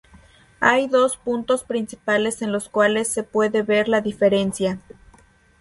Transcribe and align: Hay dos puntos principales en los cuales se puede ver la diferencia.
Hay 0.61 0.87
dos 0.87 1.15
puntos 1.15 1.63
principales 1.63 2.41
en 2.41 2.51
los 2.51 2.69
cuales 2.69 3.07
se 3.07 3.21
puede 3.21 3.61
ver 3.61 3.87
la 3.87 4.01
diferencia. 4.01 4.79